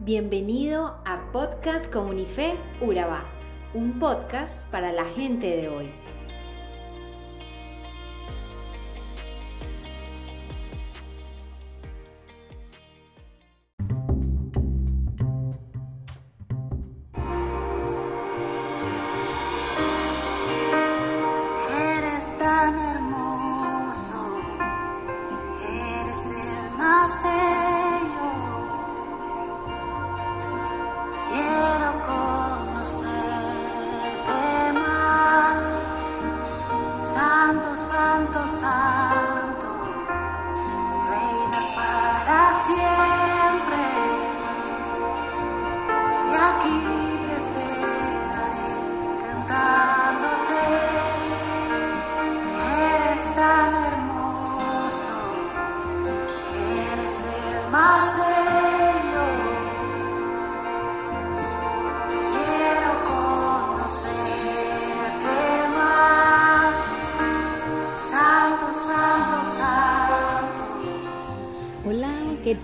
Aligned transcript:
Bienvenido 0.00 1.00
a 1.04 1.32
Podcast 1.32 1.92
Comunife 1.92 2.56
Urabá, 2.80 3.24
un 3.74 3.98
podcast 3.98 4.64
para 4.68 4.92
la 4.92 5.04
gente 5.04 5.56
de 5.56 5.68
hoy. 5.68 6.07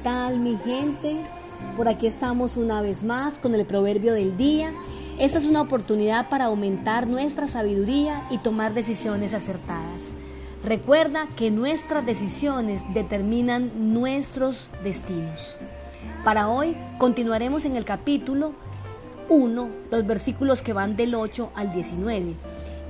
Tal 0.05 0.39
mi 0.39 0.57
gente? 0.59 1.17
Por 1.77 1.89
aquí 1.89 2.07
estamos 2.07 2.59
una 2.59 2.83
vez 2.83 3.03
más 3.03 3.39
con 3.39 3.55
el 3.55 3.65
proverbio 3.65 4.13
del 4.13 4.37
día. 4.37 4.73
Esta 5.19 5.39
es 5.39 5.47
una 5.47 5.63
oportunidad 5.63 6.29
para 6.29 6.45
aumentar 6.45 7.07
nuestra 7.07 7.49
sabiduría 7.49 8.23
y 8.31 8.39
tomar 8.39 8.75
decisiones 8.75 9.33
acertadas. 9.33 10.03
Recuerda 10.63 11.27
que 11.37 11.51
nuestras 11.51 12.05
decisiones 12.05 12.83
determinan 12.93 13.95
nuestros 13.95 14.69
destinos. 14.85 15.57
Para 16.23 16.49
hoy 16.49 16.77
continuaremos 16.99 17.65
en 17.65 17.77
el 17.77 17.87
capítulo 17.87 18.53
1, 19.31 19.69
los 19.91 20.07
versículos 20.07 20.61
que 20.61 20.75
van 20.75 20.97
del 20.97 21.15
8 21.15 21.51
al 21.55 21.73
19. 21.73 22.35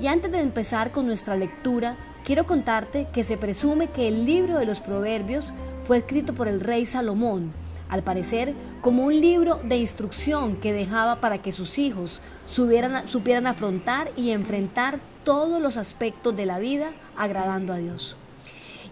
Y 0.01 0.09
antes 0.09 0.33
de 0.33 0.41
empezar 0.41 0.91
con 0.91 1.07
nuestra 1.07 1.37
lectura, 1.37 1.95
quiero 2.25 2.45
contarte 2.45 3.07
que 3.13 3.23
se 3.23 3.37
presume 3.37 3.87
que 3.87 4.09
el 4.09 4.25
libro 4.25 4.59
de 4.59 4.67
los 4.67 4.81
proverbios 4.81 5.53
fue 5.85 5.99
escrito 5.99 6.35
por 6.35 6.49
el 6.49 6.61
rey 6.61 6.87
Salomón, 6.87 7.53
al 7.89 8.03
parecer 8.03 8.55
como 8.81 9.05
un 9.05 9.21
libro 9.21 9.61
de 9.63 9.77
instrucción 9.77 10.57
que 10.57 10.73
dejaba 10.73 11.21
para 11.21 11.39
que 11.39 11.53
sus 11.53 11.79
hijos 11.79 12.21
supieran, 12.47 13.47
afrontar 13.47 14.11
y 14.17 14.31
enfrentar 14.31 14.99
todos 15.25 15.61
los 15.61 15.77
aspectos 15.77 16.35
de 16.37 16.47
la 16.47 16.59
vida 16.59 16.93
agradando 17.17 17.73
a 17.73 17.77
Dios. 17.77 18.17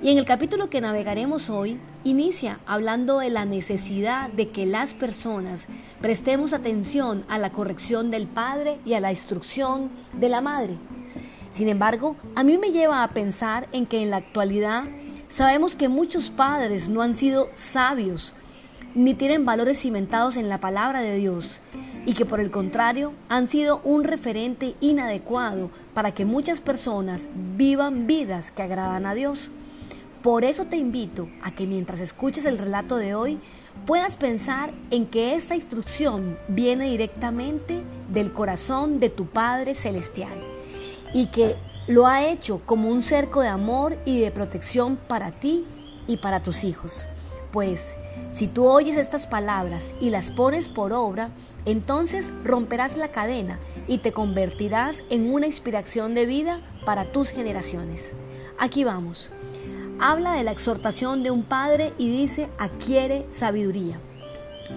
Y 0.03 0.11
en 0.11 0.19
el 0.19 0.25
capítulo 0.25 0.69
que 0.69 0.81
navegaremos 0.81 1.49
hoy, 1.49 1.79
inicia 2.05 2.59
hablando 2.67 3.19
de 3.19 3.31
la 3.31 3.45
necesidad 3.45 4.31
de 4.31 4.51
que 4.51 4.67
las 4.67 4.95
personas 4.95 5.67
prestemos 6.01 6.53
atención 6.53 7.25
a 7.29 7.39
la 7.39 7.53
corrección 7.53 8.11
del 8.11 8.27
padre 8.27 8.79
y 8.85 8.95
a 8.95 9.01
la 9.01 9.13
instrucción 9.13 9.91
de 10.15 10.29
la 10.29 10.41
madre. 10.41 10.77
Sin 11.55 11.69
embargo, 11.69 12.17
a 12.35 12.43
mí 12.45 12.59
me 12.59 12.73
lleva 12.73 13.05
a 13.05 13.09
pensar 13.09 13.69
en 13.73 13.87
que 13.87 14.03
en 14.03 14.11
la 14.11 14.17
actualidad 14.17 14.85
sabemos 15.33 15.77
que 15.77 15.89
muchos 15.89 16.29
padres 16.29 16.91
no 16.91 17.01
han 17.01 17.15
sido 17.15 17.49
sabios 17.57 18.35
ni 18.95 19.15
tienen 19.15 19.47
valores 19.47 19.81
cimentados 19.81 20.37
en 20.37 20.51
la 20.51 20.59
palabra 20.59 21.01
de 21.01 21.17
Dios 21.17 21.61
y 22.05 22.13
que 22.13 22.27
por 22.27 22.39
el 22.39 22.51
contrario 22.51 23.15
han 23.31 23.49
sido 23.49 23.81
un 23.85 24.05
referente 24.05 24.75
inadecuado 24.81 25.71
para 25.95 26.13
que 26.13 26.27
muchas 26.27 26.61
personas 26.61 27.29
vivan 27.57 28.07
vidas 28.07 28.53
que 28.53 28.63
agradan 28.63 29.07
a 29.07 29.15
Dios. 29.15 29.51
Por 30.23 30.45
eso 30.45 30.67
te 30.67 30.77
invito 30.77 31.29
a 31.43 31.53
que 31.53 31.67
mientras 31.67 32.01
escuches 32.01 32.45
el 32.45 32.59
relato 32.59 32.97
de 32.97 33.15
hoy 33.15 33.39
puedas 33.87 34.17
pensar 34.17 34.75
en 34.91 35.07
que 35.07 35.35
esta 35.35 35.57
instrucción 35.57 36.37
viene 36.49 36.91
directamente 36.91 37.83
del 38.13 38.33
corazón 38.35 39.01
de 39.01 39.09
tu 39.09 39.25
Padre 39.25 39.75
Celestial 39.75 40.39
y 41.15 41.29
que 41.29 41.57
lo 41.87 42.07
ha 42.07 42.27
hecho 42.27 42.61
como 42.67 42.89
un 42.89 43.03
cerco 43.03 43.41
de 43.41 43.49
amor 43.49 43.99
y 44.05 44.21
de 44.21 44.31
protección 44.31 44.97
para 44.97 45.33
ti 45.33 45.65
y 46.07 46.19
para 46.19 46.43
tus 46.43 46.65
hijos. 46.65 47.03
Pues 47.53 47.81
si 48.37 48.47
tú 48.47 48.67
oyes 48.67 48.97
estas 48.97 49.27
palabras 49.27 49.85
y 50.01 50.11
las 50.11 50.31
pones 50.31 50.69
por 50.69 50.93
obra, 50.93 51.31
entonces 51.65 52.27
romperás 52.45 52.97
la 52.97 53.09
cadena 53.09 53.59
y 53.89 53.99
te 53.99 54.13
convertirás 54.13 55.03
en 55.11 55.33
una 55.33 55.47
inspiración 55.47 56.15
de 56.15 56.27
vida 56.27 56.61
para 56.85 57.13
tus 57.13 57.31
generaciones. 57.31 58.01
Aquí 58.59 58.85
vamos 58.85 59.31
habla 60.03 60.33
de 60.33 60.43
la 60.43 60.51
exhortación 60.51 61.23
de 61.23 61.31
un 61.31 61.45
padre 61.45 61.93
y 61.97 62.11
dice, 62.11 62.49
adquiere 62.59 63.25
sabiduría. 63.31 63.99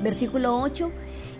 Versículo 0.03 0.59
8, 0.61 0.91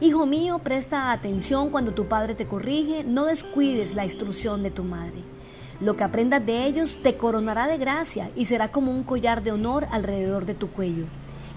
Hijo 0.02 0.26
mío, 0.26 0.60
presta 0.60 1.12
atención 1.12 1.70
cuando 1.70 1.94
tu 1.94 2.08
padre 2.08 2.34
te 2.34 2.48
corrige, 2.48 3.04
no 3.04 3.26
descuides 3.26 3.94
la 3.94 4.04
instrucción 4.04 4.64
de 4.64 4.72
tu 4.72 4.84
madre. 4.84 5.35
Lo 5.82 5.96
que 5.98 6.04
aprendas 6.04 6.46
de 6.46 6.66
ellos 6.66 7.00
te 7.04 7.18
coronará 7.18 7.68
de 7.68 7.78
gracia 7.78 8.32
y 8.36 8.46
será 8.46 8.72
como 8.72 8.92
un 8.92 9.04
collar 9.04 9.44
de 9.44 9.52
honor 9.52 9.88
alrededor 9.92 10.46
de 10.46 10.54
tu 10.54 10.70
cuello. 10.70 11.06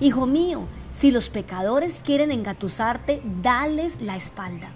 Hijo 0.00 0.26
mío, 0.26 0.62
si 0.98 1.12
los 1.12 1.28
pecadores 1.28 2.00
quieren 2.00 2.32
engatusarte, 2.32 3.22
dales 3.42 4.00
la 4.00 4.16
espalda. 4.16 4.70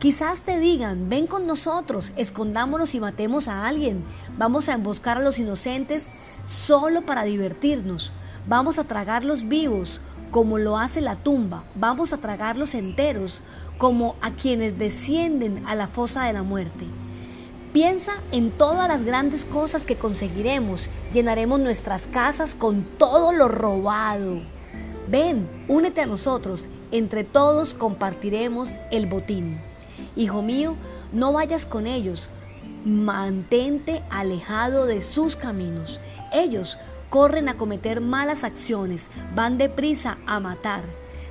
Quizás 0.00 0.40
te 0.40 0.58
digan, 0.58 1.08
ven 1.08 1.26
con 1.28 1.46
nosotros, 1.46 2.12
escondámonos 2.16 2.94
y 2.94 3.00
matemos 3.00 3.46
a 3.48 3.66
alguien. 3.66 4.04
Vamos 4.36 4.68
a 4.68 4.74
emboscar 4.74 5.18
a 5.18 5.22
los 5.22 5.38
inocentes 5.38 6.08
solo 6.48 7.02
para 7.02 7.22
divertirnos. 7.22 8.12
Vamos 8.46 8.78
a 8.78 8.84
tragarlos 8.84 9.48
vivos, 9.48 10.00
como 10.30 10.58
lo 10.58 10.76
hace 10.76 11.00
la 11.00 11.14
tumba. 11.14 11.62
Vamos 11.76 12.12
a 12.12 12.18
tragarlos 12.18 12.74
enteros, 12.74 13.40
como 13.78 14.16
a 14.20 14.32
quienes 14.32 14.78
descienden 14.78 15.64
a 15.66 15.74
la 15.74 15.86
fosa 15.86 16.24
de 16.24 16.32
la 16.32 16.42
muerte. 16.42 16.84
Piensa 17.74 18.12
en 18.30 18.52
todas 18.52 18.86
las 18.86 19.02
grandes 19.02 19.44
cosas 19.44 19.84
que 19.84 19.96
conseguiremos. 19.96 20.82
Llenaremos 21.12 21.58
nuestras 21.58 22.06
casas 22.06 22.54
con 22.54 22.84
todo 22.84 23.32
lo 23.32 23.48
robado. 23.48 24.42
Ven, 25.08 25.48
únete 25.66 26.02
a 26.02 26.06
nosotros. 26.06 26.66
Entre 26.92 27.24
todos 27.24 27.74
compartiremos 27.74 28.68
el 28.92 29.06
botín. 29.06 29.60
Hijo 30.14 30.40
mío, 30.40 30.76
no 31.10 31.32
vayas 31.32 31.66
con 31.66 31.88
ellos, 31.88 32.30
mantente 32.84 34.04
alejado 34.08 34.86
de 34.86 35.02
sus 35.02 35.34
caminos. 35.34 35.98
Ellos 36.32 36.78
corren 37.10 37.48
a 37.48 37.56
cometer 37.56 38.00
malas 38.00 38.44
acciones, 38.44 39.08
van 39.34 39.58
deprisa 39.58 40.16
a 40.26 40.38
matar. 40.38 40.82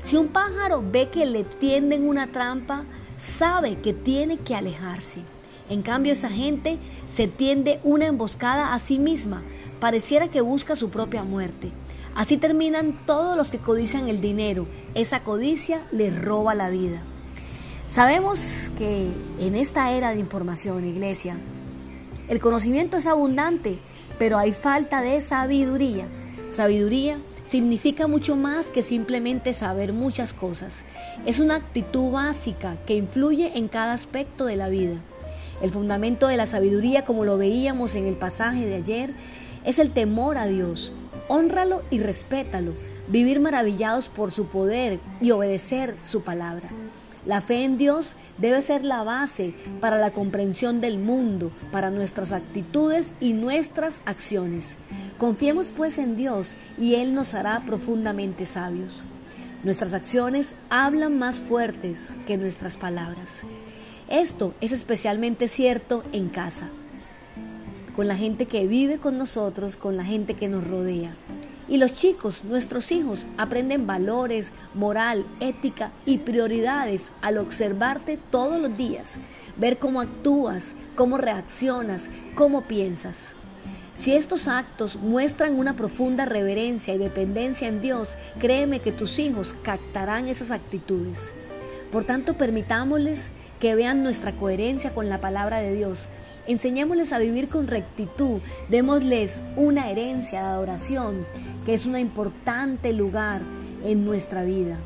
Si 0.03 0.17
un 0.17 0.27
pájaro 0.27 0.83
ve 0.85 1.07
que 1.07 1.25
le 1.25 1.45
tienden 1.45 2.05
una 2.05 2.33
trampa, 2.33 2.83
sabe 3.17 3.77
que 3.77 3.93
tiene 3.93 4.39
que 4.39 4.57
alejarse. 4.57 5.21
En 5.69 5.81
cambio, 5.81 6.13
esa 6.13 6.29
gente 6.29 6.77
se 7.13 7.27
tiende 7.27 7.79
una 7.83 8.07
emboscada 8.07 8.73
a 8.73 8.79
sí 8.79 8.99
misma, 8.99 9.41
pareciera 9.79 10.27
que 10.27 10.41
busca 10.41 10.75
su 10.75 10.89
propia 10.89 11.23
muerte. 11.23 11.71
Así 12.15 12.37
terminan 12.37 12.99
todos 13.05 13.35
los 13.35 13.49
que 13.49 13.57
codician 13.57 14.07
el 14.07 14.21
dinero. 14.21 14.67
Esa 14.93 15.23
codicia 15.23 15.81
les 15.91 16.19
roba 16.19 16.53
la 16.53 16.69
vida. 16.69 17.01
Sabemos 17.95 18.39
que 18.77 19.09
en 19.39 19.55
esta 19.55 19.91
era 19.91 20.13
de 20.13 20.19
información, 20.19 20.85
iglesia, 20.85 21.37
el 22.27 22.39
conocimiento 22.39 22.97
es 22.97 23.05
abundante, 23.05 23.77
pero 24.17 24.37
hay 24.37 24.53
falta 24.53 25.01
de 25.01 25.21
sabiduría. 25.21 26.05
Sabiduría 26.51 27.17
significa 27.49 28.07
mucho 28.07 28.35
más 28.35 28.67
que 28.67 28.81
simplemente 28.81 29.53
saber 29.53 29.93
muchas 29.93 30.33
cosas. 30.33 30.73
Es 31.25 31.39
una 31.39 31.55
actitud 31.55 32.11
básica 32.11 32.77
que 32.87 32.95
influye 32.95 33.57
en 33.57 33.67
cada 33.67 33.93
aspecto 33.93 34.45
de 34.45 34.55
la 34.55 34.69
vida. 34.69 34.95
El 35.61 35.71
fundamento 35.71 36.27
de 36.27 36.37
la 36.37 36.45
sabiduría, 36.45 37.05
como 37.05 37.25
lo 37.25 37.37
veíamos 37.37 37.95
en 37.95 38.05
el 38.05 38.15
pasaje 38.15 38.65
de 38.65 38.75
ayer, 38.75 39.13
es 39.63 39.79
el 39.79 39.91
temor 39.91 40.37
a 40.37 40.45
Dios. 40.45 40.93
Honralo 41.27 41.81
y 41.89 41.99
respétalo. 41.99 42.73
Vivir 43.07 43.39
maravillados 43.39 44.09
por 44.09 44.31
su 44.31 44.47
poder 44.47 44.99
y 45.21 45.31
obedecer 45.31 45.95
su 46.05 46.21
palabra. 46.21 46.69
La 47.25 47.39
fe 47.39 47.63
en 47.63 47.77
Dios 47.77 48.15
debe 48.37 48.61
ser 48.61 48.83
la 48.83 49.03
base 49.03 49.53
para 49.79 49.97
la 49.97 50.11
comprensión 50.11 50.81
del 50.81 50.97
mundo, 50.97 51.51
para 51.71 51.89
nuestras 51.89 52.33
actitudes 52.33 53.13
y 53.21 53.31
nuestras 53.31 54.01
acciones. 54.05 54.75
Confiemos 55.17 55.67
pues 55.75 55.97
en 55.99 56.17
Dios 56.17 56.49
y 56.77 56.95
Él 56.95 57.13
nos 57.13 57.33
hará 57.33 57.63
profundamente 57.65 58.45
sabios. 58.45 59.03
Nuestras 59.63 59.93
acciones 59.93 60.53
hablan 60.69 61.17
más 61.17 61.39
fuertes 61.39 62.09
que 62.27 62.35
nuestras 62.35 62.75
palabras. 62.75 63.29
Esto 64.13 64.53
es 64.61 64.71
especialmente 64.71 65.47
cierto 65.47 66.03
en 66.11 66.29
casa, 66.29 66.69
con 67.95 68.07
la 68.07 68.15
gente 68.15 68.45
que 68.45 68.67
vive 68.67 68.99
con 68.99 69.17
nosotros, 69.17 69.75
con 69.75 69.97
la 69.97 70.05
gente 70.05 70.35
que 70.35 70.47
nos 70.47 70.67
rodea. 70.67 71.15
Y 71.67 71.77
los 71.77 71.93
chicos, 71.93 72.43
nuestros 72.43 72.91
hijos, 72.91 73.25
aprenden 73.39 73.87
valores, 73.87 74.51
moral, 74.75 75.25
ética 75.39 75.91
y 76.05 76.19
prioridades 76.19 77.05
al 77.23 77.39
observarte 77.39 78.19
todos 78.29 78.61
los 78.61 78.77
días, 78.77 79.07
ver 79.57 79.79
cómo 79.79 79.99
actúas, 79.99 80.75
cómo 80.95 81.17
reaccionas, 81.17 82.07
cómo 82.35 82.65
piensas. 82.65 83.15
Si 83.97 84.13
estos 84.13 84.47
actos 84.47 84.95
muestran 84.95 85.57
una 85.57 85.73
profunda 85.73 86.25
reverencia 86.25 86.93
y 86.93 86.99
dependencia 86.99 87.67
en 87.67 87.81
Dios, 87.81 88.09
créeme 88.39 88.79
que 88.79 88.91
tus 88.91 89.17
hijos 89.17 89.55
captarán 89.63 90.27
esas 90.27 90.51
actitudes. 90.51 91.17
Por 91.93 92.05
tanto, 92.05 92.33
permitámosles 92.33 93.29
que 93.59 93.75
vean 93.75 94.01
nuestra 94.01 94.31
coherencia 94.31 94.95
con 94.95 95.09
la 95.09 95.21
palabra 95.21 95.59
de 95.59 95.75
Dios. 95.75 96.07
Enseñémosles 96.47 97.13
a 97.13 97.19
vivir 97.19 97.49
con 97.49 97.67
rectitud, 97.67 98.41
démosles 98.67 99.31
una 99.55 99.91
herencia 99.91 100.41
de 100.41 100.47
adoración, 100.47 101.27
que 101.67 101.75
es 101.75 101.85
un 101.85 101.95
importante 101.95 102.93
lugar 102.93 103.41
en 103.83 104.05
nuestra 104.05 104.43
vida. 104.43 104.79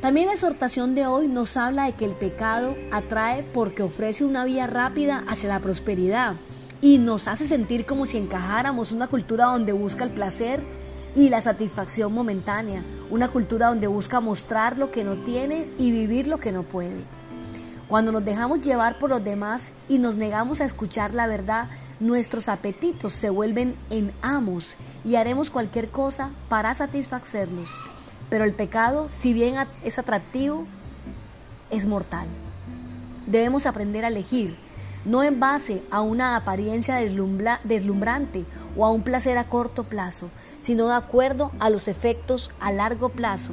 También 0.00 0.26
la 0.26 0.32
exhortación 0.32 0.96
de 0.96 1.06
hoy 1.06 1.28
nos 1.28 1.56
habla 1.56 1.84
de 1.84 1.92
que 1.92 2.06
el 2.06 2.16
pecado 2.16 2.74
atrae 2.90 3.44
porque 3.54 3.84
ofrece 3.84 4.24
una 4.24 4.44
vía 4.44 4.66
rápida 4.66 5.22
hacia 5.28 5.48
la 5.48 5.60
prosperidad 5.60 6.34
y 6.82 6.98
nos 6.98 7.28
hace 7.28 7.46
sentir 7.46 7.86
como 7.86 8.06
si 8.06 8.18
encajáramos 8.18 8.90
una 8.90 9.06
cultura 9.06 9.44
donde 9.44 9.72
busca 9.72 10.02
el 10.02 10.10
placer 10.10 10.60
y 11.14 11.28
la 11.28 11.40
satisfacción 11.40 12.12
momentánea, 12.12 12.82
una 13.10 13.28
cultura 13.28 13.68
donde 13.68 13.86
busca 13.86 14.20
mostrar 14.20 14.76
lo 14.76 14.90
que 14.90 15.04
no 15.04 15.14
tiene 15.16 15.68
y 15.78 15.90
vivir 15.90 16.26
lo 16.26 16.38
que 16.38 16.52
no 16.52 16.62
puede. 16.62 17.04
Cuando 17.88 18.12
nos 18.12 18.24
dejamos 18.24 18.64
llevar 18.64 18.98
por 18.98 19.10
los 19.10 19.22
demás 19.22 19.62
y 19.88 19.98
nos 19.98 20.16
negamos 20.16 20.60
a 20.60 20.64
escuchar 20.64 21.14
la 21.14 21.26
verdad, 21.26 21.68
nuestros 22.00 22.48
apetitos 22.48 23.12
se 23.12 23.30
vuelven 23.30 23.76
en 23.90 24.12
amos 24.22 24.74
y 25.04 25.16
haremos 25.16 25.50
cualquier 25.50 25.90
cosa 25.90 26.30
para 26.48 26.74
satisfacerlos. 26.74 27.68
Pero 28.30 28.44
el 28.44 28.54
pecado, 28.54 29.08
si 29.22 29.32
bien 29.32 29.54
es 29.84 29.98
atractivo, 29.98 30.66
es 31.70 31.86
mortal. 31.86 32.26
Debemos 33.26 33.66
aprender 33.66 34.04
a 34.04 34.08
elegir 34.08 34.56
no 35.04 35.22
en 35.22 35.38
base 35.38 35.82
a 35.90 36.00
una 36.00 36.36
apariencia 36.36 36.96
deslumbrante 36.96 38.44
o 38.76 38.84
a 38.84 38.90
un 38.90 39.02
placer 39.02 39.38
a 39.38 39.44
corto 39.44 39.84
plazo, 39.84 40.30
sino 40.60 40.88
de 40.88 40.94
acuerdo 40.94 41.52
a 41.58 41.70
los 41.70 41.88
efectos 41.88 42.50
a 42.60 42.72
largo 42.72 43.08
plazo. 43.08 43.52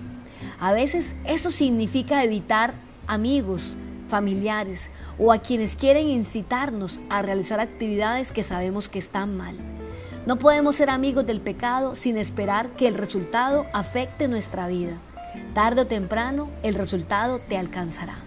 A 0.60 0.72
veces 0.72 1.14
esto 1.26 1.52
significa 1.52 2.24
evitar 2.24 2.74
amigos, 3.08 3.76
familiares 4.10 4.90
o 5.18 5.32
a 5.32 5.40
quienes 5.40 5.76
quieren 5.76 6.08
incitarnos 6.08 7.00
a 7.10 7.22
realizar 7.22 7.60
actividades 7.60 8.32
que 8.32 8.44
sabemos 8.44 8.90
que 8.90 9.00
están 9.00 9.38
mal. 9.38 9.56
No 10.26 10.38
podemos 10.38 10.76
ser 10.76 10.90
amigos 10.90 11.26
del 11.26 11.42
pecado 11.42 11.96
sin 11.96 12.18
esperar 12.18 12.70
que 12.70 12.88
el 12.88 12.96
resultado 12.96 13.66
afecte 13.74 14.28
nuestra 14.28 14.68
vida. 14.68 14.98
Tarde 15.56 15.82
o 15.82 15.88
temprano 15.88 16.50
el 16.62 16.76
resultado 16.76 17.40
te 17.40 17.58
alcanzará. 17.58 18.18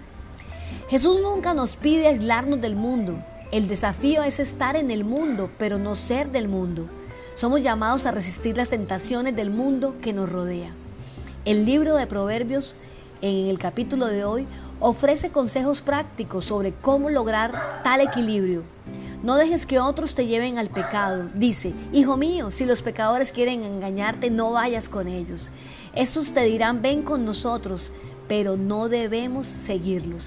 Jesús 0.88 1.20
nunca 1.22 1.54
nos 1.54 1.76
pide 1.76 2.08
aislarnos 2.08 2.60
del 2.60 2.74
mundo. 2.74 3.22
El 3.54 3.68
desafío 3.68 4.24
es 4.24 4.40
estar 4.40 4.74
en 4.74 4.90
el 4.90 5.04
mundo, 5.04 5.48
pero 5.58 5.78
no 5.78 5.94
ser 5.94 6.32
del 6.32 6.48
mundo. 6.48 6.88
Somos 7.36 7.62
llamados 7.62 8.04
a 8.04 8.10
resistir 8.10 8.56
las 8.56 8.70
tentaciones 8.70 9.36
del 9.36 9.50
mundo 9.50 9.94
que 10.02 10.12
nos 10.12 10.28
rodea. 10.28 10.72
El 11.44 11.64
libro 11.64 11.94
de 11.94 12.08
Proverbios, 12.08 12.74
en 13.22 13.46
el 13.46 13.60
capítulo 13.60 14.06
de 14.06 14.24
hoy, 14.24 14.48
ofrece 14.80 15.30
consejos 15.30 15.82
prácticos 15.82 16.46
sobre 16.46 16.72
cómo 16.72 17.10
lograr 17.10 17.82
tal 17.84 18.00
equilibrio. 18.00 18.64
No 19.22 19.36
dejes 19.36 19.66
que 19.66 19.78
otros 19.78 20.16
te 20.16 20.26
lleven 20.26 20.58
al 20.58 20.70
pecado. 20.70 21.30
Dice, 21.32 21.74
hijo 21.92 22.16
mío, 22.16 22.50
si 22.50 22.64
los 22.64 22.82
pecadores 22.82 23.30
quieren 23.30 23.62
engañarte, 23.62 24.30
no 24.30 24.50
vayas 24.50 24.88
con 24.88 25.06
ellos. 25.06 25.52
Estos 25.94 26.34
te 26.34 26.42
dirán, 26.42 26.82
ven 26.82 27.02
con 27.02 27.24
nosotros, 27.24 27.82
pero 28.26 28.56
no 28.56 28.88
debemos 28.88 29.46
seguirlos. 29.64 30.24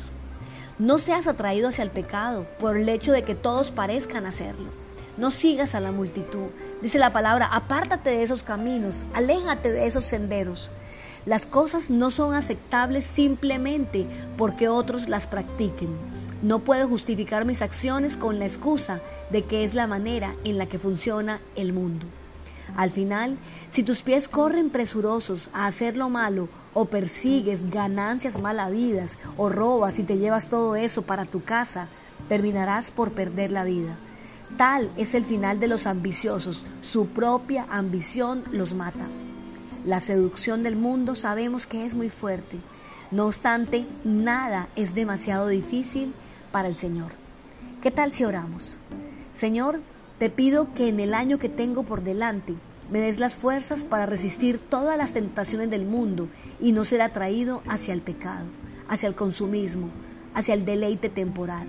No 0.79 0.99
seas 0.99 1.25
atraído 1.25 1.69
hacia 1.69 1.83
el 1.83 1.89
pecado 1.89 2.45
por 2.59 2.77
el 2.77 2.87
hecho 2.87 3.11
de 3.11 3.23
que 3.23 3.33
todos 3.33 3.71
parezcan 3.71 4.27
hacerlo. 4.27 4.69
No 5.17 5.31
sigas 5.31 5.73
a 5.73 5.79
la 5.79 5.91
multitud. 5.91 6.49
Dice 6.83 6.99
la 6.99 7.11
palabra, 7.11 7.47
apártate 7.47 8.11
de 8.11 8.21
esos 8.21 8.43
caminos, 8.43 8.93
aléjate 9.15 9.71
de 9.71 9.87
esos 9.87 10.03
senderos. 10.03 10.69
Las 11.25 11.47
cosas 11.47 11.89
no 11.89 12.11
son 12.11 12.35
aceptables 12.35 13.05
simplemente 13.05 14.05
porque 14.37 14.69
otros 14.69 15.09
las 15.09 15.25
practiquen. 15.25 15.89
No 16.43 16.59
puedo 16.59 16.87
justificar 16.87 17.43
mis 17.43 17.63
acciones 17.63 18.15
con 18.15 18.37
la 18.37 18.45
excusa 18.45 19.01
de 19.31 19.45
que 19.45 19.63
es 19.63 19.73
la 19.73 19.87
manera 19.87 20.35
en 20.43 20.59
la 20.59 20.67
que 20.67 20.77
funciona 20.77 21.41
el 21.55 21.73
mundo. 21.73 22.05
Al 22.77 22.91
final, 22.91 23.39
si 23.71 23.81
tus 23.81 24.03
pies 24.03 24.27
corren 24.27 24.69
presurosos 24.69 25.49
a 25.51 25.65
hacer 25.65 25.97
lo 25.97 26.09
malo 26.09 26.47
o 26.75 26.85
persigues 26.85 27.71
ganancias 27.71 28.39
malavidas 28.39 29.13
o 29.35 29.49
robas 29.49 29.97
y 29.97 30.03
te 30.03 30.19
llevas 30.19 30.47
todo 30.47 30.75
eso 30.75 31.01
para 31.01 31.25
tu 31.25 31.43
casa, 31.43 31.87
terminarás 32.29 32.91
por 32.91 33.13
perder 33.13 33.51
la 33.51 33.63
vida. 33.63 33.97
Tal 34.57 34.91
es 34.95 35.15
el 35.15 35.25
final 35.25 35.59
de 35.59 35.67
los 35.67 35.87
ambiciosos, 35.87 36.63
su 36.81 37.07
propia 37.07 37.65
ambición 37.67 38.43
los 38.51 38.75
mata. 38.75 39.07
La 39.83 39.99
seducción 39.99 40.61
del 40.61 40.75
mundo 40.75 41.15
sabemos 41.15 41.65
que 41.65 41.83
es 41.83 41.95
muy 41.95 42.09
fuerte. 42.09 42.59
No 43.09 43.25
obstante, 43.25 43.87
nada 44.03 44.67
es 44.75 44.93
demasiado 44.93 45.47
difícil 45.47 46.13
para 46.51 46.67
el 46.67 46.75
Señor. 46.75 47.09
¿Qué 47.81 47.89
tal 47.89 48.13
si 48.13 48.23
oramos? 48.23 48.77
Señor, 49.39 49.79
te 50.19 50.29
pido 50.29 50.75
que 50.75 50.89
en 50.89 50.99
el 50.99 51.15
año 51.15 51.39
que 51.39 51.49
tengo 51.49 51.81
por 51.81 52.03
delante 52.03 52.53
me 52.89 52.99
des 53.01 53.19
las 53.19 53.35
fuerzas 53.35 53.81
para 53.81 54.05
resistir 54.05 54.59
todas 54.59 54.97
las 54.97 55.13
tentaciones 55.13 55.69
del 55.69 55.85
mundo 55.85 56.27
y 56.59 56.71
no 56.71 56.85
ser 56.85 57.01
atraído 57.01 57.61
hacia 57.67 57.93
el 57.93 58.01
pecado, 58.01 58.45
hacia 58.87 59.07
el 59.07 59.15
consumismo, 59.15 59.89
hacia 60.33 60.53
el 60.53 60.65
deleite 60.65 61.09
temporal. 61.09 61.67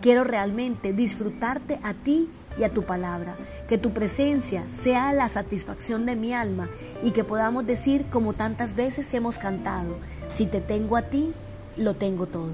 Quiero 0.00 0.24
realmente 0.24 0.92
disfrutarte 0.92 1.78
a 1.82 1.94
ti 1.94 2.28
y 2.58 2.64
a 2.64 2.72
tu 2.72 2.84
palabra, 2.84 3.36
que 3.68 3.78
tu 3.78 3.90
presencia 3.92 4.64
sea 4.82 5.12
la 5.12 5.28
satisfacción 5.28 6.06
de 6.06 6.16
mi 6.16 6.32
alma 6.32 6.68
y 7.02 7.10
que 7.10 7.24
podamos 7.24 7.66
decir 7.66 8.06
como 8.10 8.32
tantas 8.32 8.74
veces 8.74 9.12
hemos 9.14 9.38
cantado, 9.38 9.96
si 10.34 10.46
te 10.46 10.60
tengo 10.60 10.96
a 10.96 11.02
ti, 11.02 11.32
lo 11.76 11.94
tengo 11.94 12.26
todo. 12.26 12.50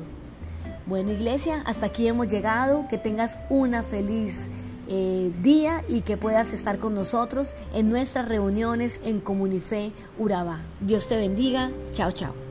Bueno 0.86 1.12
iglesia, 1.12 1.62
hasta 1.66 1.86
aquí 1.86 2.06
hemos 2.06 2.30
llegado, 2.30 2.86
que 2.88 2.98
tengas 2.98 3.38
una 3.48 3.82
feliz 3.82 4.42
eh, 4.88 5.32
día 5.42 5.84
y 5.88 6.02
que 6.02 6.16
puedas 6.16 6.52
estar 6.52 6.78
con 6.78 6.94
nosotros 6.94 7.54
en 7.74 7.88
nuestras 7.90 8.28
reuniones 8.28 9.00
en 9.04 9.20
Comunife 9.20 9.92
Urabá. 10.18 10.60
Dios 10.80 11.06
te 11.08 11.16
bendiga. 11.16 11.70
Chao, 11.92 12.12
chao. 12.12 12.45